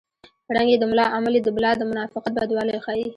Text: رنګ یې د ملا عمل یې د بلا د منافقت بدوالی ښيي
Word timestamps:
رنګ 0.55 0.67
یې 0.73 0.77
د 0.79 0.83
ملا 0.91 1.05
عمل 1.15 1.33
یې 1.37 1.41
د 1.45 1.49
بلا 1.55 1.71
د 1.77 1.81
منافقت 1.91 2.31
بدوالی 2.35 2.77
ښيي 2.85 3.05